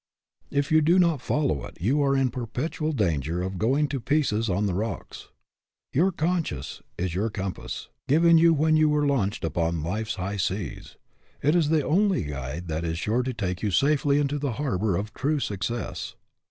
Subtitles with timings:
[0.49, 4.49] If you do not follow it you are in perpetual danger of going to pieces
[4.49, 5.29] on the rocks.
[5.93, 10.37] Your conscience is your com pass, given you when you were launched upon life's high
[10.37, 10.97] seas.
[11.43, 14.95] It is the only guide that is sure to take you safely into the harbor
[14.95, 16.15] of true success.